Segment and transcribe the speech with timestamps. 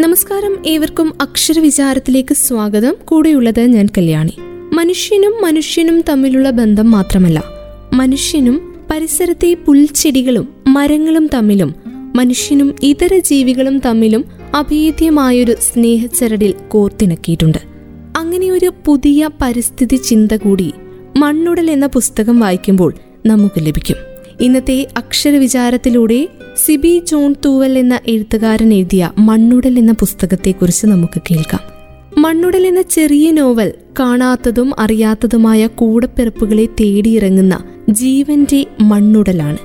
[0.00, 0.66] നമസ്കാരം.
[0.66, 2.94] ഏവർക്കും അക്ഷരവിചാരത്തിലേക്ക് സ്വാഗതം.
[3.04, 4.32] കൂടെയുള്ളത് ഞാൻ കല്യാണി.
[4.72, 7.44] മനുഷ്യനും മനുഷ്യനും തമ്മിലുള്ള ബന്ധം മാത്രമല്ല
[7.92, 11.74] മനുഷ്യനും പരിസരത്തെ പുൽച്ചെടികളും മരങ്ങളും തമ്മിലും
[12.16, 17.58] മനുഷ്യനും ഇതര ജീവികളും തമ്മിലും അഭേദ്യമായൊരു സ്നേഹച്ചരടിൽ കോർത്തിണക്കിയിട്ടുണ്ട്.
[18.16, 20.72] അങ്ങനെയൊരു പുതിയ പരിസ്ഥിതി ചിന്ത കൂടി
[21.16, 22.94] മണ്ണുടൽ എന്ന പുസ്തകം വായിക്കുമ്പോൾ
[23.26, 23.96] നമുക്ക് ലഭിക്കും.
[24.40, 31.60] ഇന്നത്തെ അക്ഷരവിചാരത്തിലൂടെ സിബി ജോൺ തൂവൽ എന്ന എഴുത്തുകാരൻ എഴുതിയ മണ്ണുടൽ എന്ന പുസ്തകത്തെക്കുറിച്ച് നമുക്ക് കേൾക്കാം.
[32.20, 39.58] മണ്ണുടൽ എന്ന ചെറിയ നോവൽ കാണാത്തതും അറിയാത്തതുമായ കൂടപ്പിറപ്പുകളെ തേടിയിറങ്ങുന്ന ജീവന്റെ മണ്ണുടലാണ്.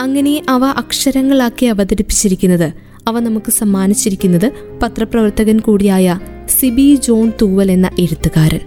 [0.00, 2.72] അങ്ങനെ അവ അക്ഷരങ്ങളാക്കി അവതരിപ്പിച്ചിരിക്കുന്നത്
[3.08, 8.60] അവ നമുക്ക് സമ്മാനിച്ചിരിക്കുന്നത് പത്രപ്രവർത്തകൻ കൂടിയായ സിബി ജോൺ തൂവൽ എന്ന എഴുത്തുകാരൻ.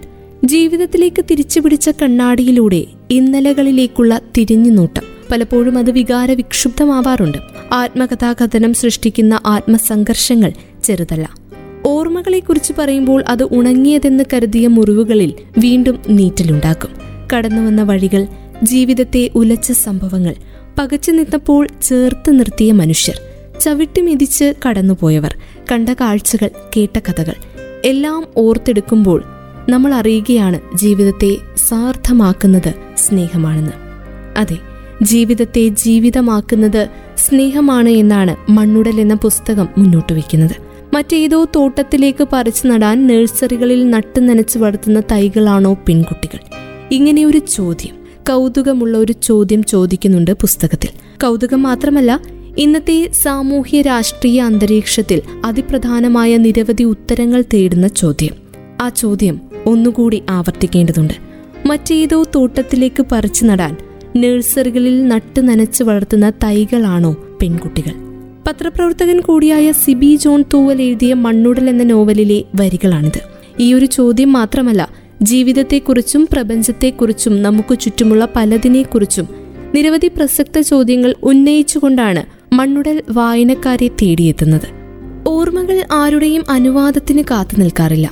[0.44, 5.17] ജീവിതത്തിലേക്ക് തിരിച്ചുപിടിച്ച കണ്ണാടിയിലൂടെ ഇന്നലകളിലേക്കുള്ള തിരിഞ്ഞുനോട്ടം.
[5.30, 7.38] പലപ്പോഴും അത് വികാര വിക്ഷുബ്ധമാവാറുണ്ട്.
[7.72, 10.52] ആത്മകഥാകഥനം സൃഷ്ടിക്കുന്ന ആത്മസംഘർഷങ്ങൾ
[10.84, 11.48] ചെറുതല്ല.
[11.86, 16.90] ഓർമ്മകളെക്കുറിച്ച് പറയുമ്പോൾ അത് ഉണങ്ങിയതെന്ന് കരുതിയ മുറിവുകളിൽ വീണ്ടും നീറ്റലുണ്ടാക്കും
[17.34, 18.26] കടന്നുവന്ന വഴികൾ
[18.62, 20.34] ജീവിതത്തെ ഉലച്ച സംഭവങ്ങൾ
[20.78, 23.20] പകച്ചു നിന്നപ്പോൾ ചേർത്ത് നിർത്തിയ മനുഷ്യർ
[23.60, 25.36] ചവിട്ടി മെതിച്ച് കടന്നുപോയവർ
[25.72, 27.34] കണ്ട കാഴ്ചകൾ കേട്ട കഥകൾ
[27.84, 29.24] എല്ലാം ഓർത്തെടുക്കുമ്പോൾ
[29.68, 31.36] നമ്മൾ അറിയുകയാണ് ജീവിതത്തെ
[31.68, 33.72] സാർത്ഥമാക്കുന്നത് സ്നേഹമാണെന്ന്.
[34.36, 34.67] അതെ
[35.02, 40.68] ജീവിതത്തെ ജീവിതമാക്കുന്നത് സ്നേഹമാണ് എന്നാണ് മണ്ണുടൽ എന്ന പുസ്തകം മുന്നോട്ട് വയ്ക്കുന്നത്.
[40.94, 46.38] മറ്റേതോ തോട്ടത്തിലേക്ക് പറിച്ചു നടാൻ നഴ്സറികളിൽ നട്ടു നനച്ച് വളർത്തുന്ന തൈകളാണോ പെൺകുട്ടികൾ?
[46.92, 47.94] ഇങ്ങനെയൊരു ചോദ്യം
[48.28, 50.88] കൗതുകമുള്ള ഒരു ചോദ്യം ചോദിക്കുന്നുണ്ട് പുസ്തകത്തിൽ.
[51.22, 52.20] കൗതുകം മാത്രമല്ല
[52.58, 58.34] ഇന്നത്തെ സാമൂഹ്യ രാഷ്ട്രീയ അന്തരീക്ഷത്തിൽ അതിപ്രധാനമായ നിരവധി ഉത്തരങ്ങൾ തേടുന്ന ചോദ്യം.
[58.80, 61.14] ആ ചോദ്യം ഒന്നുകൂടി ആവർത്തിക്കേണ്ടതുണ്ട്.
[61.66, 63.76] മറ്റേതോ തോട്ടത്തിലേക്ക് പറിച്ചു നടാൻ
[64.16, 67.92] നഴ്സറികളിൽ നട്ടു നനച്ച് വളർത്തുന്ന തൈകളാണോ പെൺകുട്ടികൾ?
[68.48, 73.20] പത്രപ്രവർത്തകൻ കൂടിയായ സിബി ജോൺ തൂവൽ എഴുതിയ മണ്ണുടൽ എന്ന നോവലിലെ വരികളാണിത്.
[73.60, 74.88] ഈ ഒരു ചോദ്യം മാത്രമല്ല
[75.22, 79.28] ജീവിതത്തെക്കുറിച്ചും പ്രപഞ്ചത്തെക്കുറിച്ചും നമുക്ക് ചുറ്റുമുള്ള പലതിനെക്കുറിച്ചും
[79.74, 84.68] നിരവധി പ്രസക്ത ചോദ്യങ്ങൾ ഉന്നയിച്ചുകൊണ്ടാണ് മണ്ണുടൽ വായനക്കാരെ തേടിയെത്തുന്നത്.
[85.28, 88.10] ഓർമ്മകൾ ആരുടെയും അനുവാദത്തിന് കാത്തു നിൽക്കാറില്ല.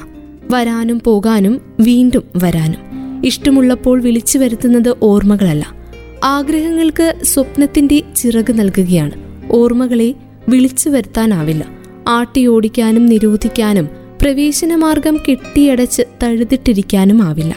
[0.51, 2.87] വരാനും പോകാനും വീണ്ടും വരാനും.
[3.25, 5.86] ഇഷ്ടമുള്ളപ്പോൾ വിളിച്ചു വരുത്തുന്നത് ഓർമ്മകളല്ല.
[6.25, 9.13] ആഗ്രഹങ്ങൾക്ക് സ്വപ്നത്തിന്റെ ചിറക് നൽകുകയാണ്.
[9.51, 10.15] ഓർമ്മകളെ
[10.49, 11.69] വിളിച്ചു വരുത്താനാവില്ല.
[12.09, 13.89] ആട്ടിയോടിക്കാനും നിരോധിക്കാനും
[14.23, 17.57] പ്രവേശനമാർഗം കെട്ടിയടച്ച് തഴുതിട്ടിരിക്കാനും ആവില്ല.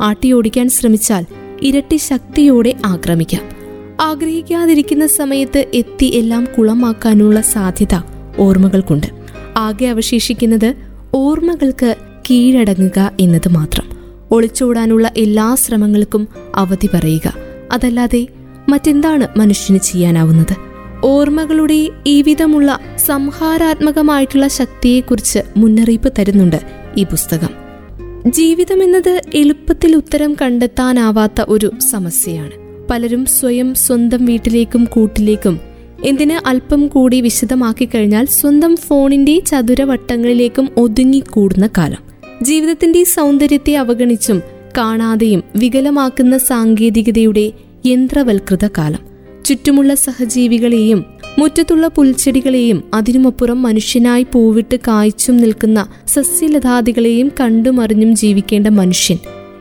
[0.00, 1.26] ആട്ടിയോടിക്കാൻ ശ്രമിച്ചാൽ
[1.62, 3.42] ഇരട്ടി ശക്തിയോടെ ആക്രമിക്കാം.
[4.00, 8.02] ആഗ്രഹിക്കാതിരിക്കുന്ന സമയത്ത് എത്തി എല്ലാം കുളമാക്കാനുള്ള സാധ്യത
[8.38, 9.06] ഓർമ്മകൾക്കുണ്ട്.
[9.56, 10.74] ആകെ അവശേഷിക്കുന്നത്
[11.14, 11.96] ഓർമ്മകൾക്ക്
[12.30, 13.84] കീഴടങ്ങുക എന്നത് മാത്രം.
[14.30, 17.47] ഒളിച്ചോടാനുള്ള എല്ലാ ശ്രമങ്ങൾക്കും അവധി പറയുക.
[17.72, 18.26] അതല്ലാതെ
[18.68, 20.56] മറ്റെന്താണ് മനുഷ്യന് ചെയ്യാനാവുന്നത്?
[21.04, 26.60] ഓർമ്മകളുടെ ഈ വിധമുള്ള സംഹാരാത്മകമായിട്ടുള്ള ശക്തിയെക്കുറിച്ച് മുന്നറിയിപ്പ് തരുന്നുണ്ട്
[26.96, 27.48] ഈ പുസ്തകം.
[28.30, 32.50] ജീവിതം എന്നത് എളുപ്പത്തിൽ ഉത്തരം കണ്ടെത്താനാവാത്ത ഒരു സമസ്യയാണ്.
[32.90, 35.60] പലരും സ്വയം സ്വന്തം വീട്ടിലേക്കും കൂട്ടിലേക്കും
[36.04, 42.08] എന്തിന് അല്പം കൂടി വിശദമാക്കി കഴിഞ്ഞാൽ സ്വന്തം ഫോണിന്റെ ചതുരവട്ടങ്ങളിലേക്കും ഒതുങ്ങിക്കൂടുന്ന കാലം.
[42.42, 44.42] ജീവിതത്തിന്റെ സൗന്ദര്യത്തെ അവഗണിച്ചും
[44.78, 47.52] കാണാതെയും വികലമാക്കുന്ന സാങ്കേതികതയുടെ
[47.86, 48.98] യന്ത്രവൽകൃത കാലം.
[49.44, 51.04] ചുറ്റുമുള്ള സഹജീവികളെയും
[51.38, 59.18] മുറ്റത്തുള്ള പുൽച്ചെടികളെയും അതിനുമപ്പുറം മനുഷ്യനായി പൂവിട്ട് കായ്ച്ചും നിൽക്കുന്ന സസ്യലതാദികളെയും കണ്ടുമറിഞ്ഞും ജീവിക്കേണ്ട മനുഷ്യൻ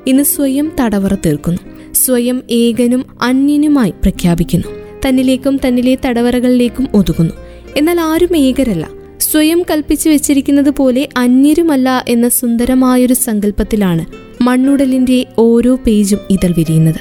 [0.07, 1.93] ഇന്ന് സ്വയം തടവറ തീർക്കുന്നു.
[1.93, 4.67] സ്വയം ഏകനും അന്യനുമായി പ്രഖ്യാപിക്കുന്നു.
[5.09, 7.33] തന്നിലേക്കും തന്നിലെ തടവറകളിലേക്കും ഒതുങ്ങുന്നു.
[7.77, 8.89] എന്നാൽ ആരും ഏകരല്ല.
[9.19, 14.05] സ്വയം കൽപ്പിച്ചു വെച്ചിരിക്കുന്നത് പോലെ അന്യരുമല്ല എന്ന സുന്ദരമായൊരു സങ്കല്പത്തിലാണ്
[14.47, 16.95] മണ്ണുടലിന്റെ ഓരോ പേജും ഇതൾ വിരിയുന്നത്.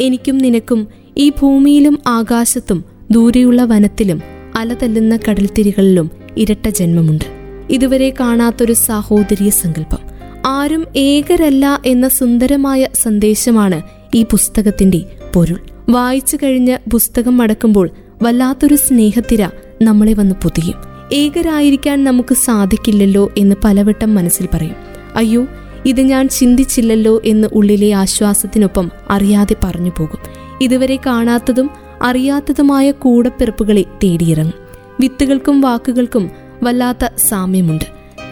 [0.00, 4.22] എനിക്കും നിനക്കും ഈ ഭൂമിയിലും ആകാശത്തും ദൂരെയുള്ള വനത്തിലും
[4.56, 7.24] അലതല്ലുന്ന കടൽത്തിരികളിലും ഇരട്ട ജന്മമുണ്ട്.
[7.70, 9.98] ഇതുവരെ കാണാത്തൊരു സാഹോദര്യ സങ്കല്പം.
[10.46, 13.82] ആരും ഏകരല്ല എന്ന സുന്ദരമായ സന്ദേശമാണ്
[14.14, 15.02] ഈ പുസ്തകത്തിന്റെ
[15.34, 15.60] പൊരുൾ.
[15.90, 17.90] വായിച്ചു കഴിഞ്ഞ് പുസ്തകം മടക്കുമ്പോൾ
[18.22, 19.48] വല്ലാത്തൊരു സ്നേഹത്തിര
[19.82, 20.74] നമ്മളെ വന്ന് പൊതിയും.
[21.12, 24.74] ഏകരായിരിക്കാൻ നമുക്ക് സാധിക്കില്ലല്ലോ എന്ന് പലവട്ടം മനസ്സിൽ പറയും.
[25.16, 25.46] അയ്യോ
[25.86, 30.18] ഇത് ഞാൻ ചിന്തിച്ചില്ലല്ലോ എന്ന് ഉള്ളിലെ ആശ്വാസത്തിനൊപ്പം അറിയാതെ പറഞ്ഞു പോകും
[30.60, 31.70] ഇതുവരെ കാണാത്തതും
[32.02, 34.54] അറിയാത്തതുമായ കൂടപ്പിറപ്പുകളെ തേടിയിറങ്ങും.
[35.00, 36.30] വിത്തുകൾക്കും വാക്കുകൾക്കും
[36.62, 37.84] വല്ലാത്ത സാമ്യമുണ്ട്.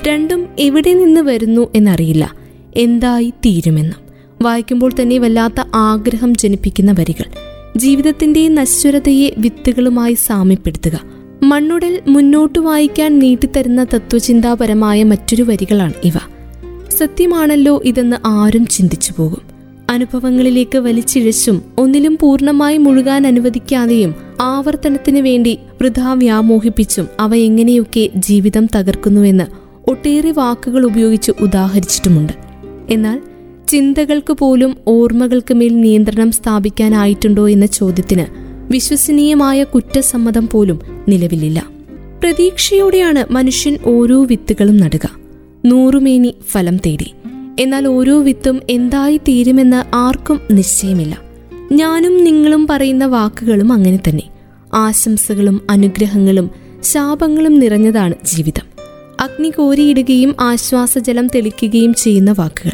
[0.09, 2.35] രണ്ടും എവിടെ നിന്ന് വരുന്നു എന്നറിയില്ല.
[2.77, 4.01] എന്തായി തീരുമെന്നും.
[4.43, 7.25] വായിക്കുമ്പോൾ തന്നെ വല്ലാത്ത ആഗ്രഹം ജനിപ്പിക്കുന്ന വരികൾ.
[7.77, 11.01] ജീവിതത്തിന്റെ നശ്വരതയെ വിത്തുകളുമായി സാമ്യപ്പെടുത്തുക.
[11.43, 16.13] മണ്ണുടൽ മുന്നോട്ട് വായിക്കാൻ നീട്ടിത്തരുന്ന തത്വചിന്താപരമായ മറ്റൊരു വരികളാണ് ഇവ.
[17.01, 19.43] സത്യമാണല്ലോ ഇതെന്ന് ആരും ചിന്തിച്ചു പോകും.
[19.91, 29.45] അനുഭവങ്ങളിലേക്ക് വലിച്ചിഴച്ചും ഒന്നിലും പൂർണമായി മുഴുകാൻ അനുവദിക്കാതെയും ആവർത്തനത്തിന് വേണ്ടി വൃഥാ വ്യാമോഹിപ്പിച്ചും അവ എങ്ങനെയൊക്കെ ജീവിതം തകർക്കുന്നുവെന്ന്
[29.91, 32.33] ഒട്ടേറെ വാക്കുകൾ ഉപയോഗിച്ച് ഉദാഹരിച്ചിട്ടുമുണ്ട്.
[32.91, 33.21] എന്നാൽ
[33.69, 38.25] ചിന്തകൾക്ക് പോലും ഓർമ്മകൾക്ക് മേൽ നിയന്ത്രണം സ്ഥാപിക്കാനായിട്ടുണ്ടോ എന്ന ചോദ്യത്തിന്
[38.73, 41.67] വിശ്വസനീയമായ കുറ്റസമ്മതം പോലും നിലവിലില്ല.
[42.23, 45.20] പ്രതീക്ഷയോടെയാണ് മനുഷ്യൻ ഓരോ വിത്തുകളും നടുക.
[45.65, 47.15] നൂറുമേനി ഫലം തേടി.
[47.61, 51.19] എന്നാൽ ഓരോ വിത്തും എന്തായി തീരുമെന്ന് ആർക്കും നിശ്ചയമില്ല.
[51.73, 54.23] ഞാനും നിങ്ങളും പറയുന്ന വാക്കുകളും അങ്ങനെ തന്നെ.
[54.75, 56.51] ആശംസകളും അനുഗ്രഹങ്ങളും
[56.83, 58.85] ശാപങ്ങളും നിറഞ്ഞതാണ് ജീവിതം.
[59.21, 62.73] അഗ്നി കോരിയിടുകയും ആശ്വാസജലം തെളിക്കുകയും ചെയ്യുന്ന വാക്കുകൾ.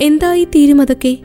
[0.00, 1.18] എന്തായി തീരും അതൊക്കെ?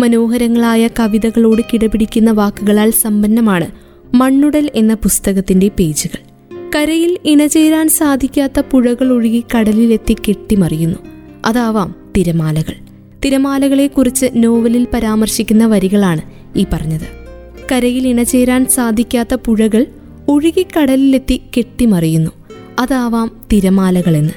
[0.00, 3.66] മനോഹരങ്ങളായ കവിതകളോട് കിടപിടിക്കുന്ന വാക്കുകളാൽ സമ്പന്നമാണ്
[4.14, 6.35] മണ്ണുടൽ എന്ന പുസ്തകത്തിന്റെ പേജുകൾ.
[6.74, 10.98] കരയിൽ ഇണചേരാൻ സാധിക്കാത്ത പുഴകൾ ഒഴുകി കടലിലെത്തി കെട്ടിമറിയുന്നു.
[11.46, 12.74] അതാവാം തിരമാലകൾ.
[13.24, 16.20] തിരമാലകളെ കുറിച്ച് നോവലിൽ പരാമർശിക്കുന്ന വരികളാണ്
[16.56, 17.06] ഈ പറഞ്ഞത്.
[17.72, 19.86] കരയിൽ ഇണചേരാൻ സാധിക്കാത്ത പുഴകൾ
[20.28, 22.30] ഒഴുകി കടലിലെത്തി കെട്ടിമറിയുന്നു.
[22.78, 24.32] അതാവാം തിരമാലകളെന്ന്.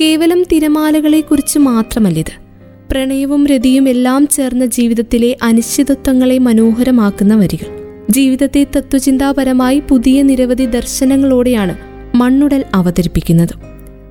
[0.00, 2.42] കേവലം തിരമാലകളെ കുറിച്ച് മാത്രമല്ലിത്.
[2.90, 7.81] പ്രണയവും രതിയും എല്ലാം ചേർന്ന ജീവിതത്തിലെ അനിശ്ചിതത്വങ്ങളെ മനോഹരമാക്കുന്ന വരികൾ.
[8.10, 11.76] ജീവിതത്തെ തത്വചിന്താപരമായി പുതിയ നിരവധി ദർശനങ്ങളോടെയാണ്
[12.14, 13.48] മണ്ണുടൽ അവതരിപ്പിക്കുന്നത്.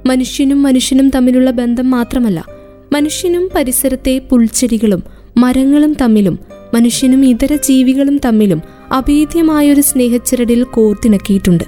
[0.05, 2.45] മനുഷ്യനും മനുഷ്യനും തമ്മിലുള്ള ബന്ധം മാത്രമല്ല
[2.93, 5.03] മനുഷ്യനും പരിസരത്തെ പുൽച്ചെടികളും
[5.37, 6.39] മരങ്ങളും തമ്മിലും
[6.73, 8.61] മനുഷ്യനും ഇതര ജീവികളും തമ്മിലും
[8.91, 11.63] അഭേദ്യമായൊരു സ്നേഹച്ചിരടിൽ കോർത്തിണക്കിയിട്ടുണ്ട്.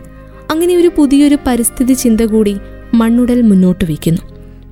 [0.51, 2.55] അങ്ങനെ ഒരു പുതിയൊരു പരിസ്ഥിതി ചിന്ത കൂടി
[2.93, 4.21] മണ്ണുടൽ മുന്നോട്ട് വയ്ക്കുന്നു.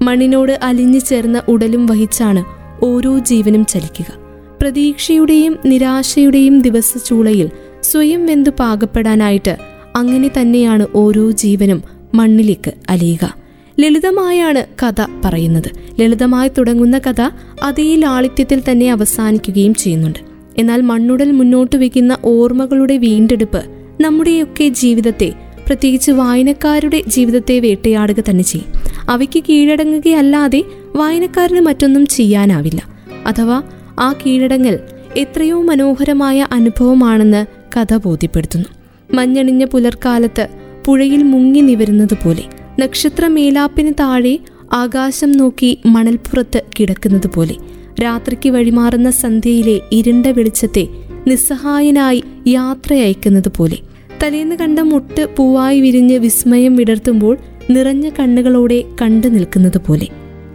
[0.02, 2.44] മണ്ണിനോട് അലിഞ്ഞു ചേർന്ന ഉടലും വഹിച്ചാണ്
[2.86, 4.21] ഓരോ ജീവനും ചലിക്കുക.
[4.62, 7.50] പ്രതീക്ഷയുടെയും നിരാശയുടെയും ദിവസചൂളയിൽ
[7.84, 9.58] സ്വയം വെന്തു പാകപ്പെടാനായിട്ട്
[9.96, 13.36] അങ്ങനെ തന്നെയാണ് ഓരോ ജീവനും മണ്ണിലേക്ക് അലിയുക.
[13.80, 16.02] ലളിതമായാണ് കഥ പറയുന്നത്.
[16.02, 17.30] ലളിതമായി തുടങ്ങുന്ന കഥ
[17.64, 20.20] അതേ ലാളിത്യത്തിൽ തന്നെ അവസാനിക്കുകയും ചെയ്യുന്നുണ്ട്.
[20.58, 23.66] എന്നാൽ മണ്ണുടൽ മുന്നോട്ട് വയ്ക്കുന്ന ഓർമ്മകളുടെ വീണ്ടെടുപ്പ്
[24.02, 25.34] നമ്മുടെയൊക്കെ ജീവിതത്തെ
[25.68, 28.72] പ്രത്യേകിച്ച് വായനക്കാരുടെ ജീവിതത്തെ വേട്ടയാടുക തന്നെ ചെയ്യും.
[29.10, 30.64] അവയ്ക്ക് കീഴടങ്ങുകയല്ലാതെ
[30.96, 32.84] വായനക്കാരന് മറ്റൊന്നും ചെയ്യാനാവില്ല.
[33.26, 33.64] അഥവാ
[34.02, 34.80] ആ കീഴടങ്ങൽ
[35.18, 37.46] എത്രയോ മനോഹരമായ അനുഭവമാണെന്ന്
[37.78, 38.70] കഥ ബോധ്യപ്പെടുത്തുന്നു.
[39.14, 40.48] മഞ്ഞണിഞ്ഞ പുലർക്കാലത്ത്
[40.86, 42.44] പുഴയിൽ മുങ്ങി നിവരുന്നത് പോലെ
[42.80, 44.40] നക്ഷത്ര മേലാപ്പിന് താഴെ
[44.74, 47.56] ആകാശം നോക്കി മണൽപ്പുറത്ത് കിടക്കുന്നത് പോലെ
[48.04, 50.88] രാത്രിക്ക് വഴിമാറുന്ന സന്ധ്യയിലെ ഇരുണ്ട വെളിച്ചത്തെ
[51.28, 53.78] നിസ്സഹായനായി യാത്ര അയക്കുന്നത് പോലെ
[54.24, 57.38] തലേന്ന് കണ്ട മുട്ട് പൂവായി വിരിഞ്ഞ് വിസ്മയം വിടർത്തുമ്പോൾ
[57.70, 60.08] നിറഞ്ഞ കണ്ണുകളോടെ കണ്ടു നിൽക്കുന്നത് പോലെ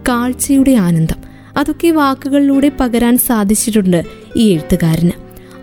[0.09, 1.26] കാഴ്ചയുടെ ആനന്ദം.
[1.57, 4.05] അതൊക്കെ വാക്കുകളിലൂടെ പകരാൻ സാധിച്ചിട്ടുണ്ട്
[4.37, 5.11] ഈ എഴുത്തുകാരന്.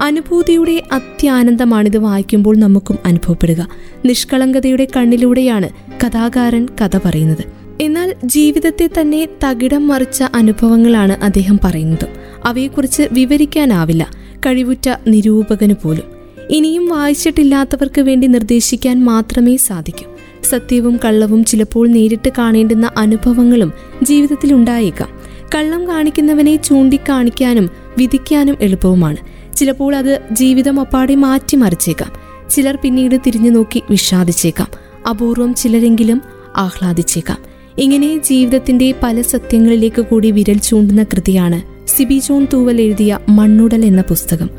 [0.02, 3.68] അനുഭൂതിയുടെ അത്യാനന്ദമാണിത് വായിക്കുമ്പോൾ നമുക്കും അനുഭവപ്പെടുക.
[4.06, 5.70] നിഷ്കളങ്കതയുടെ കണ്ണിലൂടെയാണ്
[6.06, 7.44] കഥാകാരൻ കഥ പറയുന്നത്.
[7.82, 12.08] എന്നാൽ ജീവിതത്തെ തന്നെ തകിടം മറിച്ച അനുഭവങ്ങളാണ് അദ്ദേഹം പറയുന്നത്.
[12.46, 14.12] അവയെക്കുറിച്ച് വിവരിക്കാനാവില്ല.
[14.46, 16.04] കഴിവുറ്റ നിരൂപകന് പോലും.
[16.50, 20.06] ഇനിയും വായിച്ചിട്ടില്ലാത്തവർക്ക് വേണ്ടി നിർദ്ദേശിക്കാൻ മാത്രമേ സാധിക്കൂ.
[20.44, 23.74] സത്യവും കള്ളവും ചിലപ്പോൾ നേരിട്ട് കാണേണ്ടുന്ന അനുഭവങ്ങളും
[24.04, 25.23] ജീവിതത്തിൽ ഉണ്ടായേക്കാം
[25.56, 29.18] കള്ളം കാണിക്കുന്നവനെ ചൂണ്ടിക്കാണിക്കാനും വിധിക്കാനും എളുപ്പവുമാണ്.
[29.56, 32.12] ചിലപ്പോൾ അത് ജീവിതം അപ്പാടെ മാറ്റിമറിച്ചേക്കാം.
[32.50, 34.68] ചിലർ പിന്നീട് തിരിഞ്ഞു നോക്കി വിഷാദിച്ചേക്കാം.
[35.10, 36.22] അപൂർവം ചിലരെങ്കിലും
[36.58, 37.38] ആഹ്ലാദിച്ചേക്കാം.
[37.78, 44.50] ഇങ്ങനെ ജീവിതത്തിന്റെ പല സത്യങ്ങളിലേക്ക് കൂടി വിരൽ ചൂണ്ടുന്ന കൃതിയാണ് സിബി ജോൺ തൂവൽ എഴുതിയ മണ്ണുടൽ എന്ന പുസ്തകം.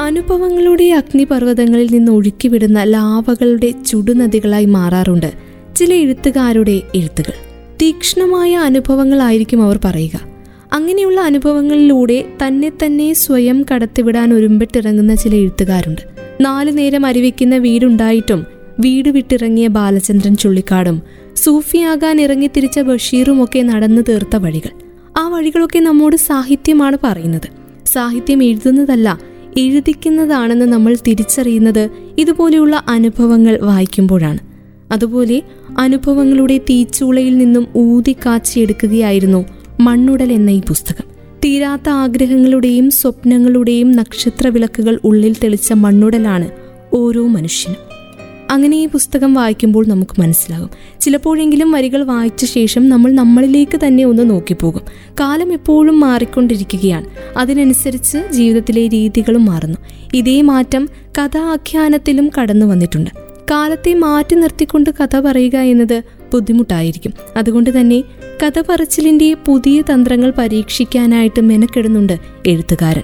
[0.00, 5.32] അനുഭവങ്ങളുടെ അഗ്നിപർവതങ്ങളിൽ നിന്ന് ഒഴുക്കിവിടുന്ന ലാവകളുടെ ചുടുനദികളായി മാറാറുണ്ട്
[5.76, 7.32] ചില എഴുത്തുകാരുടെ എഴുത്തുകൾ.
[7.82, 10.25] തീക്ഷ്ണമായ അനുഭവങ്ങളായിരിക്കും അവർ പറയുക.
[10.76, 16.02] അങ്ങനെയുള്ള അനുഭവങ്ങളിലൂടെ തന്നെ തന്നെ സ്വയം കടത്തിവിടാൻ ഒരുമ്പിട്ടിറങ്ങുന്ന ചില എഴുത്തുകാരുണ്ട്.
[16.40, 18.46] നാലു നേരം അരിവെക്കുന്ന വീടുണ്ടായിട്ടും
[18.80, 21.02] വീട് വിട്ടിറങ്ങിയ ബാലചന്ദ്രൻ ചുള്ളിക്കാടും
[21.36, 24.70] സൂഫിയാകാൻ ഇറങ്ങി തിരിച്ച ബഷീറും ഒക്കെ നടന്നു തീർത്ത വഴികൾ.
[25.16, 27.48] ആ വഴികളൊക്കെ നമ്മോട് സാഹിത്യമാണ് പറയുന്നത്.
[27.86, 29.20] സാഹിത്യം എഴുതുന്നതല്ല
[29.58, 34.38] എഴുതിക്കുന്നതാണെന്ന് നമ്മൾ തിരിച്ചറിയുന്നത് ഇതുപോലെയുള്ള അനുഭവങ്ങൾ വായിക്കുമ്പോഴാണ്.
[34.92, 35.42] അതുപോലെ
[35.78, 39.44] അനുഭവങ്ങളുടെ തീച്ചൂളയിൽ നിന്നും ഊതിക്കാച്ചിയെടുക്കുകയായിരുന്നു
[39.80, 41.04] മണ്ണുടൽ എന്ന ഈ പുസ്തകം.
[41.44, 46.50] തീരാത്ത ആഗ്രഹങ്ങളുടെയും സ്വപ്നങ്ങളുടെയും നക്ഷത്ര വിളക്കുകൾ ഉള്ളിൽ തെളിച്ച മണ്ണുടലാണ്
[46.92, 47.86] ഓരോ മനുഷ്യനും.
[48.50, 50.70] അങ്ങനെ ഈ പുസ്തകം വായിക്കുമ്പോൾ നമുക്ക് മനസ്സിലാകും.
[51.00, 54.82] ചിലപ്പോഴെങ്കിലും വരികൾ വായിച്ച ശേഷം നമ്മൾ നമ്മളിലേക്ക് തന്നെ ഒന്ന് നോക്കിപ്പോകും.
[55.20, 57.38] കാലം എപ്പോഴും മാറിക്കൊണ്ടിരിക്കുകയാണ്.
[57.38, 59.78] അതിനനുസരിച്ച് ജീവിതത്തിലെ രീതികളും മാറുന്നു.
[60.14, 60.88] ഇതേ മാറ്റം
[61.22, 63.10] കഥാഖ്യാനത്തിലും കടന്നു വന്നിട്ടുണ്ട്
[63.50, 66.02] കാലത്തെ മാറ്റി നിർത്തിക്കൊണ്ട് കഥ പറയുക എന്നത്
[66.32, 67.12] ബുദ്ധിമുട്ടായിരിക്കും.
[67.36, 68.02] അതുകൊണ്ട് തന്നെ
[68.42, 73.02] കഥ പറച്ചിലിന്റെ പുതിയ തന്ത്രങ്ങൾ പരീക്ഷിക്കാനായിട്ട് മെനക്കെടുന്നുണ്ട് എഴുത്തുകാരൻ.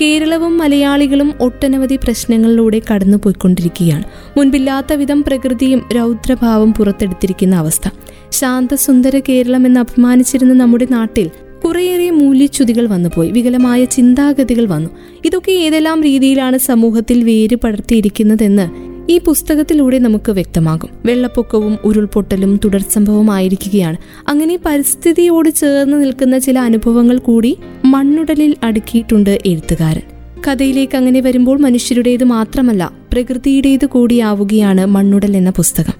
[0.00, 4.04] കേരളവും മലയാളികളും ഒട്ടനവധി പ്രശ്നങ്ങളിലൂടെ കടന്നു പോയിക്കൊണ്ടിരിക്കുകയാണ്
[4.38, 7.88] മുൻപില്ലാത്ത വിധം പ്രകൃതിയും രൗദ്രഭാവം പുറത്തെടുത്തിരിക്കുന്ന അവസ്ഥ.
[8.32, 11.30] ശാന്തസുന്ദര കേരളം എന്ന് അഭിമാനിച്ചിരുന്ന നമ്മുടെ നാട്ടിൽ
[11.64, 13.30] കുറേയേറെ മൂല്യച്യുതികൾ വന്നുപോയി.
[13.30, 14.90] വികലമായ ചിന്താഗതികൾ വന്നു.
[15.24, 20.90] ഇതൊക്കെ ഏതെല്ലാം രീതിയിലാണ് സമൂഹത്തിൽ വേര് പടർത്തിയിരിക്കുന്നതെന്ന് ഈ പുസ്തകത്തിലൂടെ നമുക്ക് വ്യക്തമാകും.
[21.04, 23.96] വെള്ളപ്പൊക്കവും ഉരുൾപൊട്ടലും തുടർ സംഭവമായിരിക്കുകയാണ്
[24.28, 30.02] അങ്ങനെ പരിസ്ഥിതിയോട് ചേർന്ന് നിൽക്കുന്ന ചില അനുഭവങ്ങൾ കൂടി മണ്ണുടലിൽ അടുക്കിയിട്ടുണ്ട് എഴുത്തുകാരൻ.
[30.46, 35.96] കഥയിലേക്ക് അങ്ങനെ വരുമ്പോൾ മനുഷ്യരുടേത് മാത്രമല്ല പ്രകൃതിയുടേത് കൂടിയാവുകയാണ് മണ്ണുടൽ എന്ന പുസ്തകം.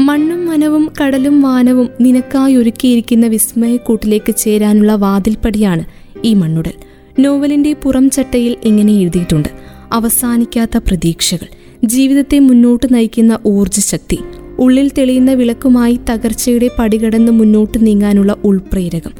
[0.00, 5.84] മണ്ണും മനവും കടലും വാനവും നിനക്കായി ഒരുക്കിയിരിക്കുന്ന വിസ്മയക്കൂട്ടിലേക്ക് ചേരാനുള്ള വാതിൽപ്പടിയാണ്
[6.24, 6.72] ഈ മണ്ണുടൽ.
[7.18, 9.48] നോവലിന്റെ പുറം ചട്ടയിൽ ഇങ്ങനെ എഴുതിയിട്ടുണ്ട്.
[9.92, 11.63] അവസാനിക്കാത്ത പ്രതീക്ഷകൾ.
[11.84, 14.18] ജീവിതത്തെ മുന്നോട്ട് നയിക്കുന്ന ഊർജശക്തി.
[14.58, 19.10] ഉള്ളിൽ തെളിയുന്ന വിളക്കുമായി തകർച്ചയുടെ പടികടന്ന് മുന്നോട്ട് നീങ്ങാനുള്ള ഉൾപ്രേരകം.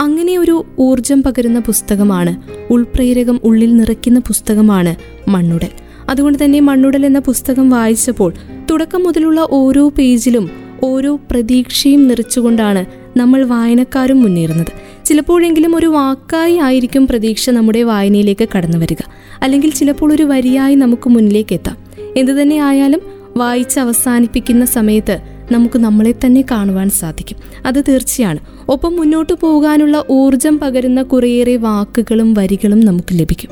[0.00, 2.36] അങ്ങനെ ഒരു ഊർജം പകരുന്ന പുസ്തകമാണ്
[2.72, 4.96] ഉൾപ്രേരകം ഉള്ളിൽ നിറയ്ക്കുന്ന പുസ്തകമാണ്
[5.28, 5.68] മണ്ണുടൽ.
[6.08, 8.32] അതുകൊണ്ട് തന്നെ മണ്ണുടൽ എന്ന പുസ്തകം വായിച്ചപ്പോൾ
[8.70, 10.50] തുടക്കം മുതലുള്ള ഓരോ പേജിലും
[10.84, 12.84] ഓരോ പ്രതീക്ഷയും നിറച്ചുകൊണ്ടാണ്
[13.18, 15.04] നമ്മൾ വായനക്കാരും മുന്നേറുന്നത്.
[15.04, 19.02] ചിലപ്പോഴെങ്കിലും ഒരു വാക്കായി ആയിരിക്കും പ്രതീക്ഷ നമ്മുടെ വായനയിലേക്ക് കടന്നു വരിക
[19.42, 21.85] അല്ലെങ്കിൽ ചിലപ്പോൾ ഒരു വരിയായി നമുക്ക് മുന്നിലേക്ക് എത്താം.
[22.16, 23.00] എന്തു തന്നെ ആയാലും
[23.36, 25.20] വായിച്ച് അവസാനിപ്പിക്കുന്ന സമയത്ത്
[25.52, 27.36] നമുക്ക് നമ്മളെ തന്നെ കാണുവാൻ സാധിക്കും.
[27.66, 28.38] അത് തീർച്ചയാണ്.
[28.68, 33.50] ഒപ്പം മുന്നോട്ട് പോകാനുള്ള ഊർജം പകരുന്ന കുറേയേറെ വാക്കുകളും വരികളും നമുക്ക് ലഭിക്കും.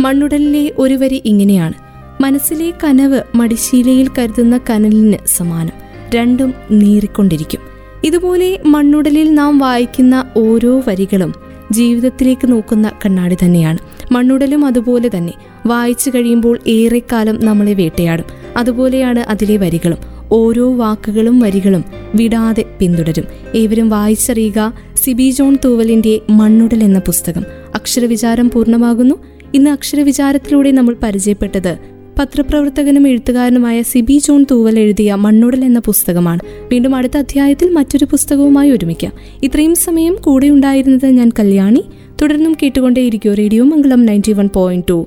[0.00, 1.74] മണ്ണുടലിലെ ഒരു വരി ഇങ്ങനെയാണ്.
[2.22, 5.72] മനസ്സിലെ കനവ് മടിശീലയിൽ കരുതുന്ന കനലിന് സമാനം.
[6.14, 7.60] രണ്ടും നീറിക്കൊണ്ടിരിക്കും.
[8.04, 11.34] ഇതുപോലെ മണ്ണുടലിൽ നാം വായിക്കുന്ന ഓരോ വരികളും
[11.72, 13.78] ജീവിതത്തിലേക്ക് നോക്കുന്ന കണ്ണാടി തന്നെയാണ്.
[14.12, 15.32] മണ്ണുടലും അതുപോലെ തന്നെ.
[15.66, 18.24] വായിച്ചു കഴിയുമ്പോൾ ഏറെക്കാലം നമ്മളെ വേട്ടയാടും.
[18.56, 19.98] അതുപോലെയാണ് അതിലെ വരികളും.
[20.32, 23.24] ഓരോ വാക്കുകളും വരികളും വിടാതെ പിന്തുടരും.
[23.54, 27.44] ഏവരും വായിച്ചറിയുക സിബി ജോൺ തൂവലിന്റെ മണ്ണുടൽ എന്ന പുസ്തകം.
[27.74, 29.14] അക്ഷരവിചാരം പൂർണമാകുന്നു.
[29.54, 31.76] ഇന്ന് അക്ഷരവിചാരത്തിലൂടെ നമ്മൾ പരിചയപ്പെട്ടത്
[32.18, 36.40] പത്രപ്രവർത്തകനും എഴുത്തുകാരനുമായ സിബി ജോൺ തൂവൽ എഴുതിയ മണ്ണുടൽ എന്ന പുസ്തകമാണ്.
[36.72, 39.12] വീണ്ടും അടുത്ത അധ്യായത്തിൽ മറ്റൊരു പുസ്തകവുമായി ഒരുമിക്കാം.
[39.42, 41.84] ഇത്രയും സമയം കൂടെ ഉണ്ടായിരുന്നത് ഞാൻ കല്യാണി.
[42.22, 45.06] തുടർന്നും കേട്ടുകൊണ്ടേയിരിക്കും radio Mangalam ninety one point two.